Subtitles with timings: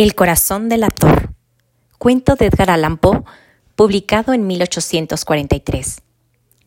[0.00, 1.34] El corazón del actor.
[1.98, 3.22] Cuento de Edgar Allan Poe,
[3.76, 6.00] publicado en 1843.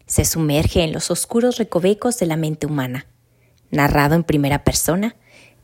[0.05, 3.07] Se sumerge en los oscuros recovecos de la mente humana.
[3.71, 5.15] Narrado en primera persona,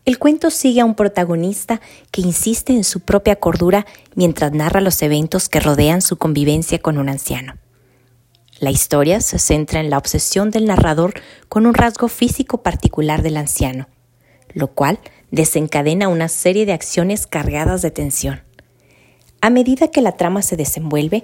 [0.06, 1.80] el cuento sigue a un protagonista
[2.10, 6.98] que insiste en su propia cordura mientras narra los eventos que rodean su convivencia con
[6.98, 7.54] un anciano.
[8.60, 13.38] La historia se centra en la obsesión del narrador con un rasgo físico particular del
[13.38, 13.88] anciano,
[14.56, 15.00] lo cual
[15.32, 18.42] desencadena una serie de acciones cargadas de tensión.
[19.42, 21.24] A medida que la trama se desenvuelve,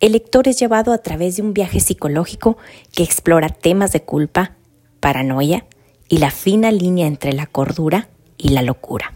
[0.00, 2.56] el lector es llevado a través de un viaje psicológico
[2.92, 4.56] que explora temas de culpa,
[5.00, 5.64] paranoia
[6.08, 9.14] y la fina línea entre la cordura y la locura.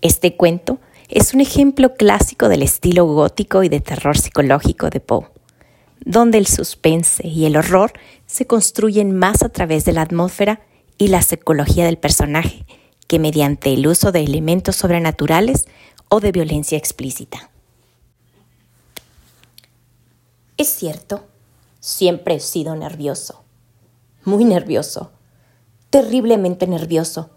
[0.00, 0.78] Este cuento
[1.08, 5.26] es un ejemplo clásico del estilo gótico y de terror psicológico de Poe,
[6.04, 7.92] donde el suspense y el horror
[8.26, 10.60] se construyen más a través de la atmósfera
[10.96, 12.64] y la psicología del personaje
[13.08, 15.66] que mediante el uso de elementos sobrenaturales
[16.08, 17.50] o de violencia explícita.
[20.56, 21.26] Es cierto,
[21.80, 23.42] siempre he sido nervioso,
[24.24, 25.10] muy nervioso,
[25.90, 27.30] terriblemente nervioso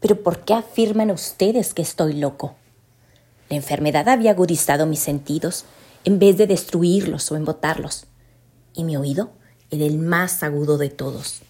[0.00, 2.54] pero ¿por qué afirman ustedes que estoy loco?
[3.48, 5.64] La enfermedad había agudizado mis sentidos
[6.04, 8.06] en vez de destruirlos o embotarlos.
[8.74, 9.30] Y mi oído
[9.70, 11.40] era el más agudo de todos.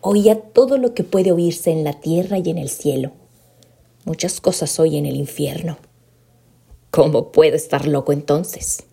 [0.00, 3.12] Oía todo lo que puede oírse en la tierra y en el cielo.
[4.04, 5.76] Muchas cosas oí en el infierno.
[6.90, 8.84] ¿Cómo puedo estar loco entonces?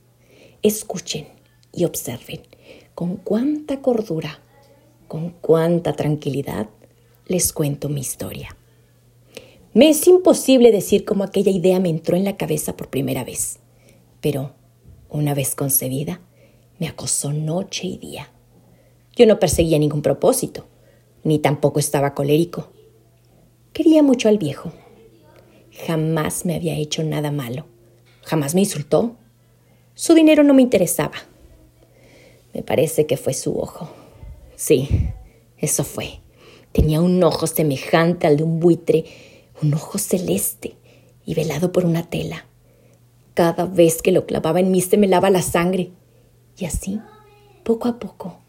[0.64, 1.28] Escuchen
[1.72, 2.42] y observen
[2.96, 4.40] con cuánta cordura,
[5.08, 6.70] con cuánta tranquilidad
[7.28, 8.58] les cuento mi historia.
[9.74, 13.60] Me es imposible decir cómo aquella idea me entró en la cabeza por primera vez,
[14.22, 14.54] pero
[15.10, 16.22] una vez concebida,
[16.80, 18.32] me acosó noche y día.
[19.16, 20.66] Yo no perseguía ningún propósito,
[21.26, 22.70] ni tampoco estaba colérico.
[23.74, 24.72] Quería mucho al viejo.
[25.86, 27.66] Jamás me había hecho nada malo,
[28.22, 29.18] jamás me insultó.
[29.94, 31.18] Su dinero no me interesaba.
[32.54, 33.90] Me parece que fue su ojo.
[34.56, 34.88] Sí,
[35.58, 36.22] eso fue.
[36.72, 39.04] Tenía un ojo semejante al de un buitre
[39.62, 40.76] un ojo celeste
[41.26, 42.46] y velado por una tela.
[43.34, 45.92] Cada vez que lo clavaba en mí se me lava la sangre.
[46.58, 47.02] Y así,
[47.64, 48.40] poco a poco,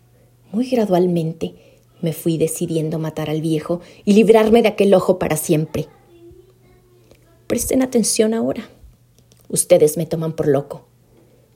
[0.52, 5.88] muy gradualmente, me fui decidiendo matar al viejo y librarme de aquel ojo para siempre.
[7.46, 8.68] Presten atención ahora.
[9.48, 10.86] Ustedes me toman por loco,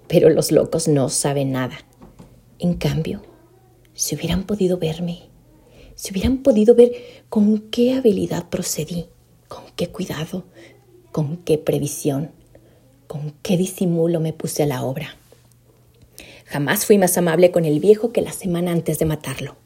[0.06, 1.78] pero los locos no saben nada.
[2.58, 3.22] En cambio,
[3.94, 5.30] si hubieran podido verme,
[5.94, 6.92] si hubieran podido ver
[7.28, 9.06] con qué habilidad procedí,
[9.48, 10.44] con qué cuidado,
[11.12, 12.30] con qué previsión,
[13.06, 15.16] con qué disimulo me puse a la obra.
[16.46, 19.56] Jamás fui más amable con el viejo que la semana antes de matarlo.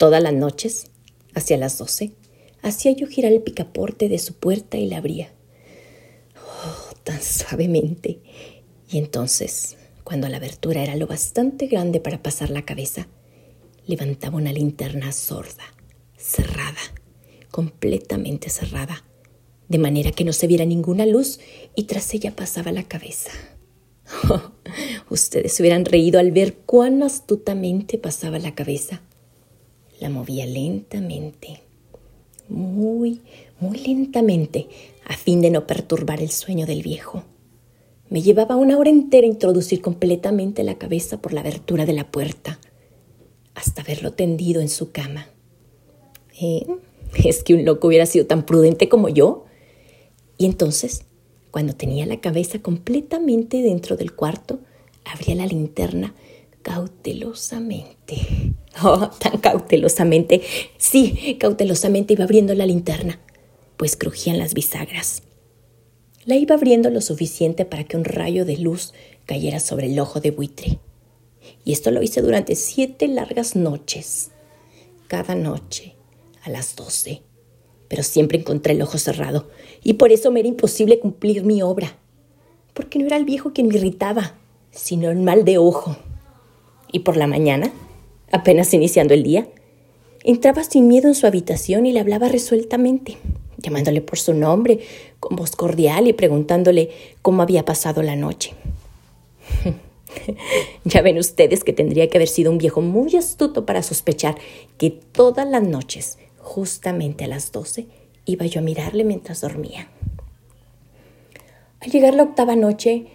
[0.00, 0.86] Todas las noches,
[1.34, 2.14] hacia las doce,
[2.62, 5.34] hacía yo girar el picaporte de su puerta y la abría.
[6.38, 8.18] Oh, tan suavemente.
[8.88, 13.08] Y entonces, cuando la abertura era lo bastante grande para pasar la cabeza,
[13.84, 15.64] levantaba una linterna sorda,
[16.16, 16.80] cerrada,
[17.50, 19.04] completamente cerrada,
[19.68, 21.40] de manera que no se viera ninguna luz
[21.74, 23.32] y tras ella pasaba la cabeza.
[25.10, 29.02] ustedes se hubieran reído al ver cuán astutamente pasaba la cabeza.
[30.00, 31.60] La movía lentamente,
[32.48, 33.20] muy,
[33.60, 34.66] muy lentamente,
[35.04, 37.22] a fin de no perturbar el sueño del viejo.
[38.08, 42.58] Me llevaba una hora entera introducir completamente la cabeza por la abertura de la puerta,
[43.54, 45.28] hasta verlo tendido en su cama.
[46.40, 46.66] ¿Eh?
[47.22, 49.44] ¿Es que un loco hubiera sido tan prudente como yo?
[50.38, 51.04] Y entonces,
[51.50, 54.60] cuando tenía la cabeza completamente dentro del cuarto,
[55.04, 56.14] abría la linterna
[56.62, 58.16] cautelosamente.
[58.84, 60.42] Oh, tan cautelosamente.
[60.78, 63.18] Sí, cautelosamente iba abriendo la linterna,
[63.76, 65.24] pues crujían las bisagras.
[66.24, 68.94] La iba abriendo lo suficiente para que un rayo de luz
[69.26, 70.78] cayera sobre el ojo de buitre.
[71.64, 74.30] Y esto lo hice durante siete largas noches.
[75.08, 75.96] Cada noche,
[76.42, 77.22] a las doce,
[77.88, 79.50] pero siempre encontré el ojo cerrado
[79.82, 81.98] y por eso me era imposible cumplir mi obra,
[82.72, 84.38] porque no era el viejo quien me irritaba,
[84.70, 85.96] sino el mal de ojo.
[86.92, 87.72] Y por la mañana,
[88.32, 89.46] apenas iniciando el día,
[90.24, 93.16] entraba sin miedo en su habitación y le hablaba resueltamente,
[93.58, 94.80] llamándole por su nombre,
[95.18, 96.90] con voz cordial y preguntándole
[97.22, 98.54] cómo había pasado la noche.
[100.84, 104.36] ya ven ustedes que tendría que haber sido un viejo muy astuto para sospechar
[104.78, 107.86] que todas las noches Justamente a las doce
[108.24, 109.88] iba yo a mirarle mientras dormía.
[111.80, 113.06] Al llegar la octava noche,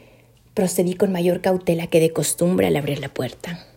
[0.56, 3.68] procedí con mayor cautela que de costumbre al abrir la puerta.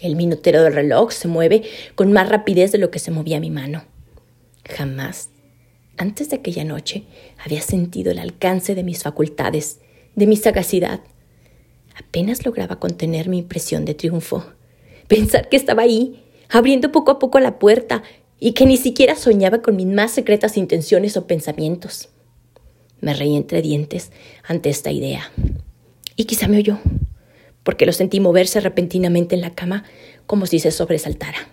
[0.00, 1.62] El minutero del reloj se mueve
[1.94, 3.84] con más rapidez de lo que se movía mi mano.
[4.64, 5.28] Jamás,
[6.00, 7.04] Antes de aquella noche
[7.44, 9.80] había sentido el alcance de mis facultades,
[10.16, 11.00] de mi sagacidad.
[11.94, 14.46] Apenas lograba contener mi impresión de triunfo.
[15.08, 18.02] Pensar que estaba ahí, abriendo poco a poco la puerta,
[18.38, 22.08] y que ni siquiera soñaba con mis más secretas intenciones o pensamientos.
[23.02, 24.10] Me reí entre dientes
[24.48, 25.30] ante esta idea.
[26.20, 26.78] Y quizá me oyó,
[27.62, 29.84] porque lo sentí moverse repentinamente en la cama
[30.26, 31.48] como si se sobresaltara.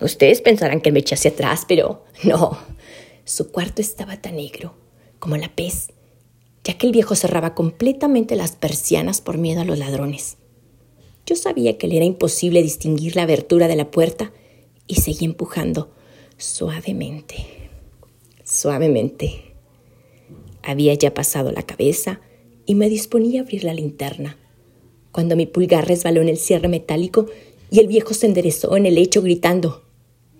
[0.00, 2.56] Ustedes pensarán que me eché atrás, pero no.
[3.26, 4.74] Su cuarto estaba tan negro
[5.18, 5.88] como la pez,
[6.64, 10.38] ya que el viejo cerraba completamente las persianas por miedo a los ladrones.
[11.26, 14.32] Yo sabía que le era imposible distinguir la abertura de la puerta
[14.86, 15.92] y seguí empujando
[16.38, 17.68] suavemente,
[18.44, 19.52] suavemente.
[20.62, 22.22] Había ya pasado la cabeza
[22.72, 24.38] y me disponía a abrir la linterna,
[25.10, 27.26] cuando mi pulgar resbaló en el cierre metálico
[27.70, 29.84] y el viejo se enderezó en el lecho gritando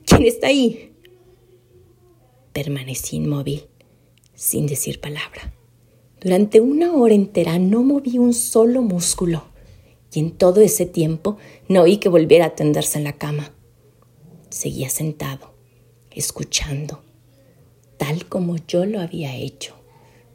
[0.07, 0.95] ¿Quién está ahí?
[2.55, 3.65] Permanecí inmóvil,
[4.35, 5.53] sin decir palabra.
[6.23, 9.45] Durante una hora entera no moví un solo músculo
[10.11, 11.37] y en todo ese tiempo
[11.69, 13.53] no oí que volviera a tenderse en la cama.
[14.49, 15.53] Seguía sentado,
[16.11, 17.03] escuchando,
[17.99, 19.75] tal como yo lo había hecho,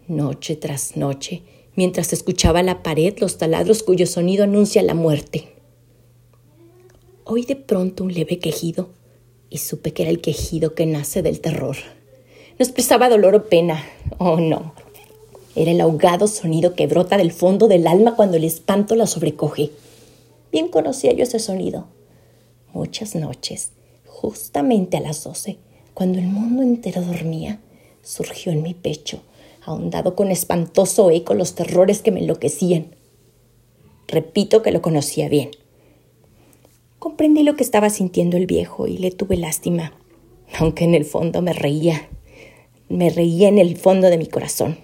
[0.08, 1.42] noche tras noche,
[1.78, 5.54] mientras escuchaba la pared los taladros cuyo sonido anuncia la muerte.
[7.24, 8.90] Oí de pronto un leve quejido
[9.50, 11.78] y supe que era el quejido que nace del terror.
[12.58, 13.86] No expresaba dolor o pena.
[14.18, 14.74] Oh, no.
[15.56, 19.70] Era el ahogado sonido que brota del fondo del alma cuando el espanto la sobrecoge.
[20.52, 21.88] Bien conocía yo ese sonido.
[22.74, 23.72] Muchas noches,
[24.08, 25.60] justamente a las doce,
[25.94, 27.60] cuando el mundo entero dormía,
[28.02, 29.22] surgió en mi pecho,
[29.68, 32.96] ahondado con espantoso eco los terrores que me enloquecían.
[34.08, 35.52] Repito que lo conocía bien.
[37.00, 39.94] Comprendí lo que estaba sintiendo el viejo y le tuve lástima,
[40.58, 42.10] aunque en el fondo me reía
[42.90, 44.78] me reía en el fondo de mi corazón.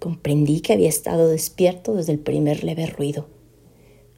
[0.00, 3.28] Comprendí que había estado despierto desde el primer leve ruido,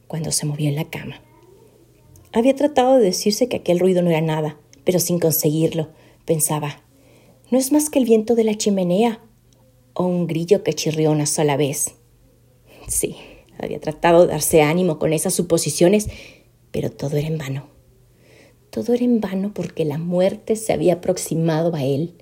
[0.07, 1.21] cuando se movió en la cama.
[2.33, 5.89] Había tratado de decirse que aquel ruido no era nada, pero sin conseguirlo,
[6.25, 6.81] pensaba,
[7.51, 9.21] no es más que el viento de la chimenea
[9.97, 11.95] o un grillo que chirrió una sola vez.
[12.87, 13.15] Sí,
[13.57, 16.07] había tratado de darse ánimo con esas suposiciones,
[16.71, 17.67] pero todo era en vano.
[18.69, 22.13] Todo era en vano porque la muerte se había aproximado a él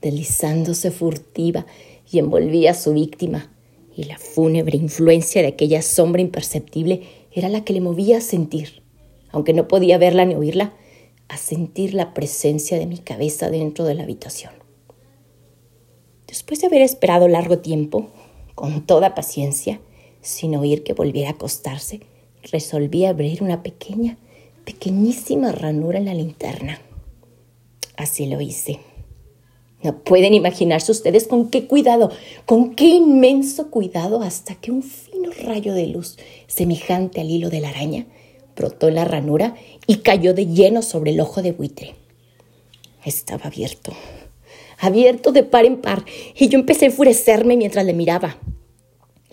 [0.00, 1.66] deslizándose furtiva
[2.08, 3.52] y envolvía a su víctima,
[3.96, 7.02] y la fúnebre influencia de aquella sombra imperceptible
[7.32, 8.82] era la que le movía a sentir,
[9.30, 10.76] aunque no podía verla ni oírla,
[11.28, 14.65] a sentir la presencia de mi cabeza dentro de la habitación.
[16.26, 18.08] Después de haber esperado largo tiempo,
[18.54, 19.80] con toda paciencia,
[20.22, 22.00] sin oír que volviera a acostarse,
[22.50, 24.18] resolví abrir una pequeña,
[24.64, 26.80] pequeñísima ranura en la linterna.
[27.96, 28.80] Así lo hice.
[29.82, 32.10] No pueden imaginarse ustedes con qué cuidado,
[32.44, 37.60] con qué inmenso cuidado, hasta que un fino rayo de luz, semejante al hilo de
[37.60, 38.06] la araña,
[38.56, 39.54] brotó en la ranura
[39.86, 41.94] y cayó de lleno sobre el ojo de buitre.
[43.04, 43.92] Estaba abierto,
[44.78, 48.38] abierto de par en par, y yo empecé a enfurecerme mientras le miraba.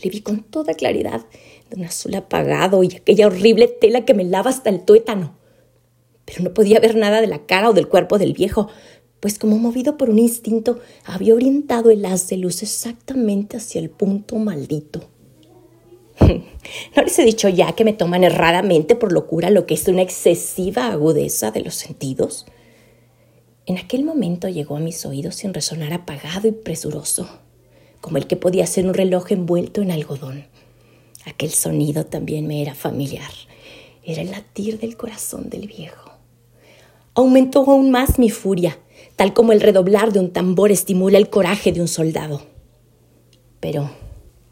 [0.01, 1.25] Le vi con toda claridad
[1.69, 5.38] de un azul apagado y aquella horrible tela que me lava hasta el tuétano.
[6.25, 8.69] Pero no podía ver nada de la cara o del cuerpo del viejo,
[9.19, 13.89] pues como movido por un instinto había orientado el haz de luz exactamente hacia el
[13.89, 15.10] punto maldito.
[16.20, 20.01] ¿No les he dicho ya que me toman erradamente por locura lo que es una
[20.01, 22.46] excesiva agudeza de los sentidos?
[23.65, 27.29] En aquel momento llegó a mis oídos sin resonar apagado y presuroso,
[28.01, 30.46] como el que podía ser un reloj envuelto en algodón.
[31.25, 33.32] Aquel sonido también me era familiar.
[34.03, 36.12] Era el latir del corazón del viejo.
[37.13, 38.77] Aumentó aún más mi furia
[39.15, 42.41] tal como el redoblar de un tambor estimula el coraje de un soldado.
[43.60, 43.91] Pero,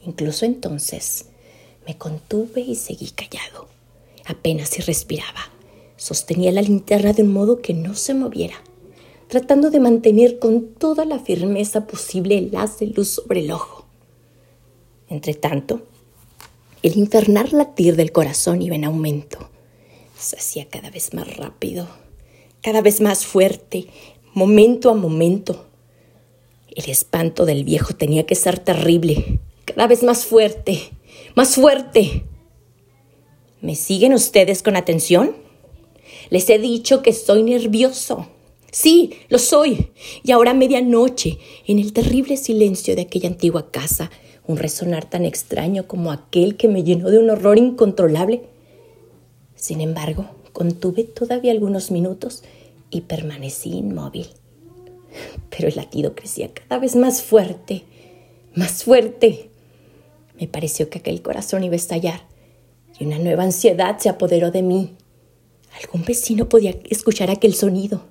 [0.06, 1.26] incluso entonces,
[1.86, 3.68] me contuve y seguí callado.
[4.26, 5.50] Apenas si respiraba.
[5.98, 8.56] Sostenía la linterna de un modo que no se moviera,
[9.32, 13.86] tratando de mantener con toda la firmeza posible el haz de luz sobre el ojo.
[15.08, 15.84] Entretanto,
[16.84, 19.50] el infernal latir del corazón iba en aumento.
[20.20, 21.88] Se hacía cada vez más rápido,
[22.62, 23.88] cada vez más fuerte,
[24.34, 25.66] momento a momento.
[26.68, 30.92] El espanto del viejo tenía que ser terrible, cada vez más fuerte,
[31.36, 32.26] más fuerte.
[33.62, 35.38] ¿Me siguen ustedes con atención?
[36.30, 38.28] Les he dicho que estoy nervioso.
[38.72, 39.92] Sí, lo soy.
[40.24, 41.38] Y ahora a medianoche,
[41.68, 44.10] en el terrible silencio de aquella antigua casa,
[44.48, 48.44] un resonar tan extraño como aquel que me llenó de un horror incontrolable.
[49.56, 52.44] Sin embargo, contuve todavía algunos minutos
[52.90, 54.28] y permanecí inmóvil.
[55.50, 57.84] Pero el latido crecía cada vez más fuerte,
[58.56, 59.50] más fuerte.
[60.40, 62.22] Me pareció que aquel corazón iba a estallar
[62.98, 64.96] y una nueva ansiedad se apoderó de mí.
[65.82, 68.11] Algún vecino podía escuchar aquel sonido.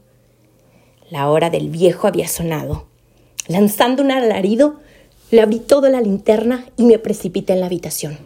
[1.11, 2.87] La hora del viejo había sonado.
[3.49, 4.79] Lanzando un alarido,
[5.33, 8.19] le abrí toda la linterna y me precipité en la habitación.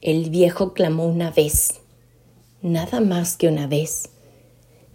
[0.00, 1.80] El viejo clamó una vez,
[2.62, 4.08] nada más que una vez.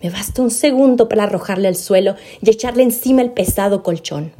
[0.01, 4.33] Me bastó un segundo para arrojarle al suelo y echarle encima el pesado colchón.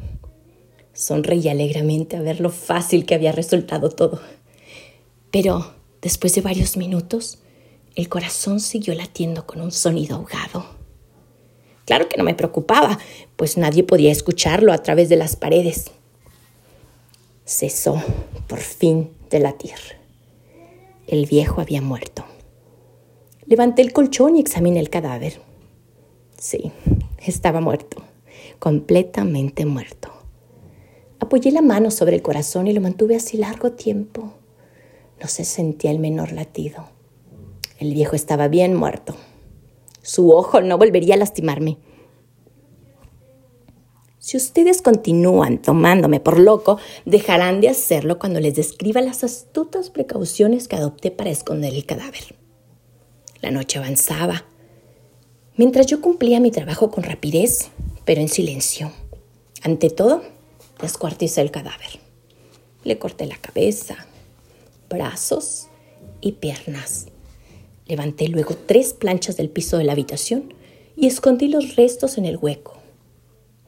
[0.92, 4.20] Sonreí alegremente a ver lo fácil que había resultado todo.
[5.30, 7.38] Pero después de varios minutos,
[7.94, 10.75] el corazón siguió latiendo con un sonido ahogado.
[11.86, 12.98] Claro que no me preocupaba,
[13.36, 15.92] pues nadie podía escucharlo a través de las paredes.
[17.46, 18.02] Cesó
[18.48, 19.76] por fin de latir.
[21.06, 22.24] El viejo había muerto.
[23.46, 25.40] Levanté el colchón y examiné el cadáver.
[26.36, 26.72] Sí,
[27.24, 28.02] estaba muerto,
[28.58, 30.12] completamente muerto.
[31.20, 34.32] Apoyé la mano sobre el corazón y lo mantuve así largo tiempo.
[35.20, 36.88] No se sentía el menor latido.
[37.78, 39.14] El viejo estaba bien muerto.
[40.06, 41.78] Su ojo no volvería a lastimarme.
[44.20, 50.68] Si ustedes continúan tomándome por loco, dejarán de hacerlo cuando les describa las astutas precauciones
[50.68, 52.36] que adopté para esconder el cadáver.
[53.40, 54.44] La noche avanzaba.
[55.56, 57.70] Mientras yo cumplía mi trabajo con rapidez,
[58.04, 58.92] pero en silencio.
[59.64, 60.22] Ante todo,
[60.80, 61.98] descuarticé el cadáver.
[62.84, 64.06] Le corté la cabeza,
[64.88, 65.66] brazos
[66.20, 67.08] y piernas.
[67.86, 70.54] Levanté luego tres planchas del piso de la habitación
[70.96, 72.74] y escondí los restos en el hueco.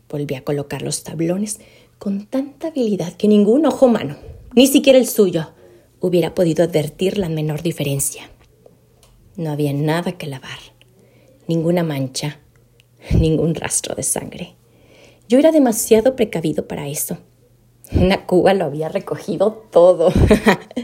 [0.08, 1.60] Volví a colocar los tablones
[1.98, 4.16] con tanta habilidad que ningún ojo humano,
[4.54, 5.52] ni siquiera el suyo,
[6.00, 8.30] hubiera podido advertir la menor diferencia.
[9.36, 10.58] No había nada que lavar,
[11.46, 12.40] ninguna mancha,
[13.14, 14.54] ningún rastro de sangre.
[15.28, 17.18] Yo era demasiado precavido para eso.
[17.92, 20.12] Una cuba lo había recogido todo.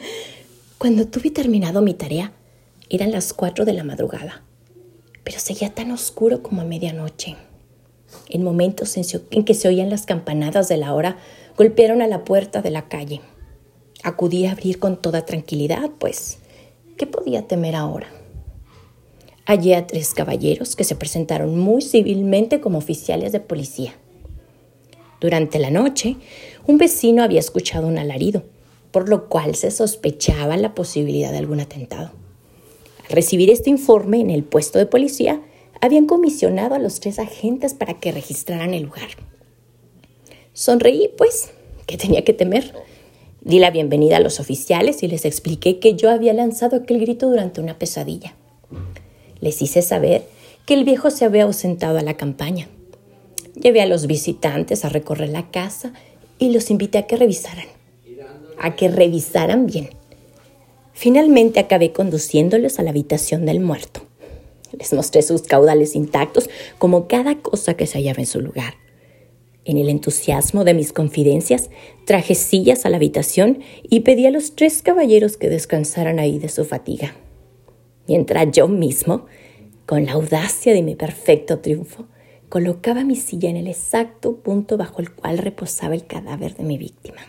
[0.78, 2.32] Cuando tuve terminado mi tarea,
[2.90, 4.42] eran las cuatro de la madrugada,
[5.24, 7.36] pero seguía tan oscuro como a medianoche.
[8.28, 11.16] En momentos en que se oían las campanadas de la hora,
[11.56, 13.20] golpearon a la puerta de la calle.
[14.02, 16.38] Acudí a abrir con toda tranquilidad, pues,
[16.96, 18.08] ¿qué podía temer ahora?
[19.46, 23.94] Hallé a tres caballeros que se presentaron muy civilmente como oficiales de policía.
[25.20, 26.16] Durante la noche,
[26.66, 28.42] un vecino había escuchado un alarido,
[28.90, 32.23] por lo cual se sospechaba la posibilidad de algún atentado.
[33.08, 35.40] Recibir este informe en el puesto de policía,
[35.80, 39.08] habían comisionado a los tres agentes para que registraran el lugar.
[40.54, 41.50] Sonreí, pues,
[41.86, 42.72] que tenía que temer.
[43.42, 47.28] Di la bienvenida a los oficiales y les expliqué que yo había lanzado aquel grito
[47.28, 48.34] durante una pesadilla.
[49.40, 50.26] Les hice saber
[50.64, 52.68] que el viejo se había ausentado a la campaña.
[53.54, 55.92] Llevé a los visitantes a recorrer la casa
[56.38, 57.66] y los invité a que revisaran.
[58.58, 59.90] A que revisaran bien.
[60.94, 64.00] Finalmente acabé conduciéndolos a la habitación del muerto.
[64.78, 66.48] Les mostré sus caudales intactos,
[66.78, 68.74] como cada cosa que se hallaba en su lugar.
[69.64, 71.68] En el entusiasmo de mis confidencias,
[72.06, 76.48] traje sillas a la habitación y pedí a los tres caballeros que descansaran ahí de
[76.48, 77.14] su fatiga.
[78.06, 79.26] Mientras yo mismo,
[79.86, 82.06] con la audacia de mi perfecto triunfo,
[82.48, 86.78] colocaba mi silla en el exacto punto bajo el cual reposaba el cadáver de mi
[86.78, 87.22] víctima.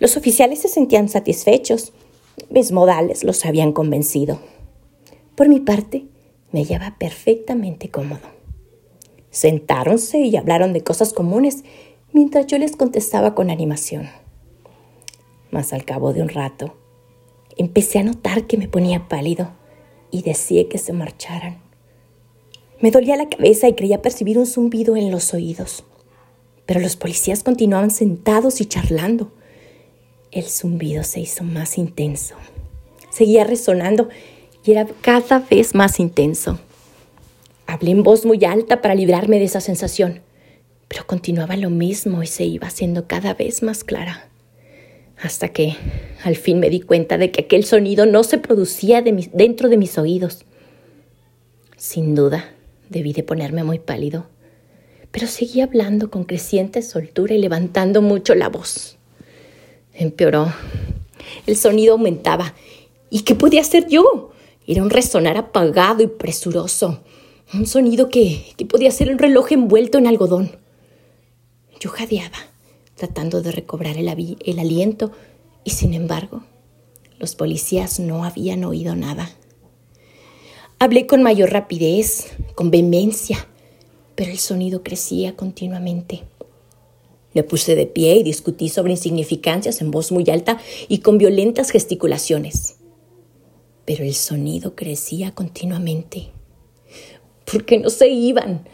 [0.00, 1.92] Los oficiales se sentían satisfechos.
[2.48, 4.40] Mis modales los habían convencido.
[5.36, 6.06] Por mi parte,
[6.52, 8.22] me hallaba perfectamente cómodo.
[9.30, 11.64] Sentáronse y hablaron de cosas comunes
[12.12, 14.08] mientras yo les contestaba con animación.
[15.50, 16.74] Mas al cabo de un rato,
[17.56, 19.52] empecé a notar que me ponía pálido
[20.10, 21.60] y deseé que se marcharan.
[22.80, 25.84] Me dolía la cabeza y creía percibir un zumbido en los oídos.
[26.64, 29.32] Pero los policías continuaban sentados y charlando.
[30.32, 32.36] El zumbido se hizo más intenso.
[33.10, 34.08] Seguía resonando
[34.64, 36.60] y era cada vez más intenso.
[37.66, 40.20] Hablé en voz muy alta para librarme de esa sensación,
[40.86, 44.28] pero continuaba lo mismo y se iba haciendo cada vez más clara.
[45.20, 45.74] Hasta que
[46.22, 49.98] al fin me di cuenta de que aquel sonido no se producía dentro de mis
[49.98, 50.44] oídos.
[51.76, 52.54] Sin duda,
[52.88, 54.28] debí de ponerme muy pálido,
[55.10, 58.99] pero seguí hablando con creciente soltura y levantando mucho la voz.
[60.00, 60.50] Empeoró.
[61.46, 62.54] El sonido aumentaba.
[63.10, 64.32] ¿Y qué podía hacer yo?
[64.66, 67.00] Era un resonar apagado y presuroso,
[67.52, 70.56] un sonido que, podía ser un reloj envuelto en algodón.
[71.80, 72.38] Yo jadeaba,
[72.94, 74.08] tratando de recobrar el,
[74.42, 75.12] el aliento,
[75.64, 76.44] y sin embargo,
[77.18, 79.30] los policías no habían oído nada.
[80.78, 83.46] Hablé con mayor rapidez, con vehemencia,
[84.14, 86.29] pero el sonido crecía continuamente.
[87.32, 90.58] Me puse de pie y discutí sobre insignificancias en voz muy alta
[90.88, 92.76] y con violentas gesticulaciones.
[93.84, 96.32] Pero el sonido crecía continuamente.
[97.50, 98.68] ¿Por qué no se iban?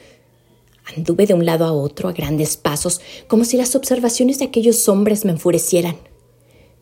[0.97, 4.89] Anduve de un lado a otro a grandes pasos, como si las observaciones de aquellos
[4.89, 5.97] hombres me enfurecieran.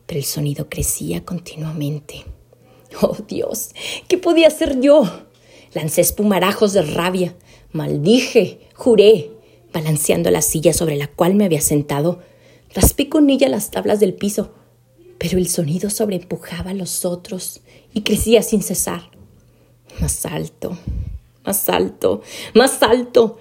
[0.07, 2.25] Pero el sonido crecía continuamente.
[3.03, 3.71] Oh Dios,
[4.07, 5.03] ¿qué podía hacer yo?
[5.73, 7.35] Lancé espumarajos de rabia,
[7.73, 9.33] maldije, juré,
[9.75, 12.23] balanceando la silla sobre la cual me había sentado.
[12.75, 14.55] Raspé con ella las tablas del piso,
[15.19, 17.61] pero el sonido sobreempujaba a los otros
[17.93, 19.11] y crecía sin cesar.
[20.01, 20.79] Más alto,
[21.45, 22.23] más alto,
[22.55, 23.39] más alto.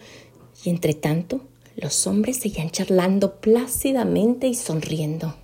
[0.66, 1.42] Y entre tanto,
[1.75, 5.36] los hombres seguían charlando plácidamente y sonriendo.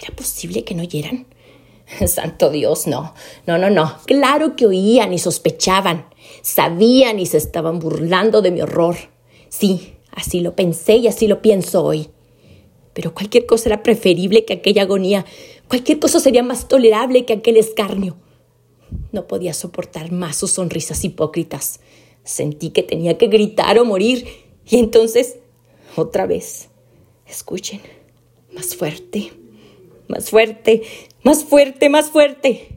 [0.00, 1.26] ¿Era posible que no oyeran?
[2.06, 3.14] Santo Dios, no,
[3.46, 3.98] no, no, no.
[4.06, 6.06] Claro que oían y sospechaban,
[6.42, 8.96] sabían y se estaban burlando de mi horror.
[9.48, 12.10] Sí, así lo pensé y así lo pienso hoy.
[12.92, 15.24] Pero cualquier cosa era preferible que aquella agonía,
[15.68, 18.16] cualquier cosa sería más tolerable que aquel escarnio.
[19.12, 21.80] No podía soportar más sus sonrisas hipócritas.
[22.24, 24.26] Sentí que tenía que gritar o morir.
[24.68, 25.36] Y entonces,
[25.96, 26.68] otra vez,
[27.26, 27.80] escuchen,
[28.52, 29.32] más fuerte,
[30.08, 30.82] más fuerte,
[31.22, 32.68] más fuerte, más fuerte.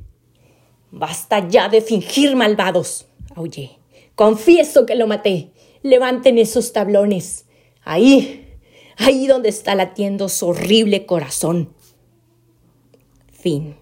[0.91, 3.71] Basta ya de fingir malvados, aullé.
[4.15, 5.49] Confieso que lo maté.
[5.83, 7.45] Levanten esos tablones.
[7.83, 8.47] Ahí,
[8.97, 11.73] ahí donde está latiendo su horrible corazón.
[13.31, 13.80] Fin.